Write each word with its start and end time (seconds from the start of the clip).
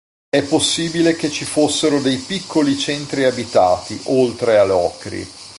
È 0.29 0.41
possibile 0.41 1.15
che 1.15 1.29
ci 1.29 1.45
fossero 1.45 2.01
dei 2.01 2.17
piccoli 2.17 2.75
centri 2.75 3.23
abitati, 3.23 4.01
oltre 4.05 4.57
a 4.57 4.63
Locri. 4.63 5.27